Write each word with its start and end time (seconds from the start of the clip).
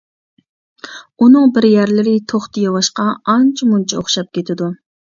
ئۇنىڭ 1.25 1.53
بىر 1.59 1.69
يەرلىرى 1.73 2.15
توختى 2.35 2.65
ياۋاشقا 2.67 3.09
ئانچە-مۇنچە 3.37 4.05
ئوخشاپ 4.05 4.37
كېتىدۇ. 4.39 4.77